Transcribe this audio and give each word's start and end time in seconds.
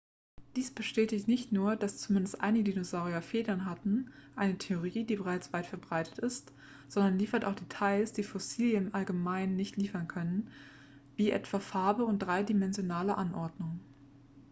dies 0.55 0.71
bestätigt 0.73 1.27
nicht 1.27 1.51
nur 1.51 1.75
dass 1.75 1.99
zumindest 1.99 2.41
einige 2.41 2.71
dinosaurier 2.71 3.21
federn 3.21 3.65
hatten 3.65 4.11
eine 4.35 4.57
theorie 4.57 5.03
die 5.03 5.15
bereits 5.15 5.53
weit 5.53 5.67
verbreitet 5.67 6.17
ist 6.17 6.51
sondern 6.87 7.19
liefert 7.19 7.45
auch 7.45 7.53
details 7.53 8.11
die 8.11 8.23
fossilien 8.23 8.87
im 8.87 8.95
allgemeinen 8.95 9.55
nicht 9.55 9.77
liefern 9.77 10.07
können 10.07 10.49
wie 11.17 11.29
etwa 11.29 11.59
farbe 11.59 12.03
und 12.03 12.17
dreidimensionale 12.17 13.15
anordnung 13.15 13.79